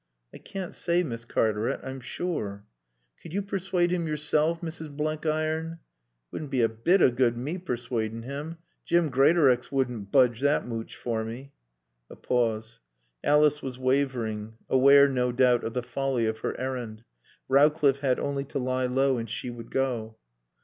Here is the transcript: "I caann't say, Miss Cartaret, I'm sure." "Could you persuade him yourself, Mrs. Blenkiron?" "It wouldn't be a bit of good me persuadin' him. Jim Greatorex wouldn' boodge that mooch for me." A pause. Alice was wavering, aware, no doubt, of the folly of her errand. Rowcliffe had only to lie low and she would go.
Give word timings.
"I 0.33 0.39
caann't 0.39 0.73
say, 0.73 1.03
Miss 1.03 1.25
Cartaret, 1.25 1.79
I'm 1.83 1.99
sure." 1.99 2.65
"Could 3.21 3.35
you 3.35 3.43
persuade 3.43 3.91
him 3.91 4.07
yourself, 4.07 4.59
Mrs. 4.61 4.89
Blenkiron?" 4.97 5.73
"It 5.73 5.77
wouldn't 6.31 6.49
be 6.49 6.63
a 6.63 6.69
bit 6.69 7.03
of 7.03 7.15
good 7.15 7.37
me 7.37 7.59
persuadin' 7.59 8.23
him. 8.23 8.57
Jim 8.83 9.11
Greatorex 9.11 9.71
wouldn' 9.71 10.05
boodge 10.07 10.39
that 10.41 10.67
mooch 10.67 10.95
for 10.95 11.23
me." 11.23 11.51
A 12.09 12.15
pause. 12.15 12.81
Alice 13.23 13.61
was 13.61 13.77
wavering, 13.77 14.55
aware, 14.67 15.07
no 15.07 15.31
doubt, 15.31 15.63
of 15.63 15.75
the 15.75 15.83
folly 15.83 16.25
of 16.25 16.39
her 16.39 16.59
errand. 16.59 17.03
Rowcliffe 17.47 17.99
had 17.99 18.17
only 18.19 18.43
to 18.45 18.57
lie 18.57 18.87
low 18.87 19.19
and 19.19 19.29
she 19.29 19.51
would 19.51 19.69
go. 19.69 20.17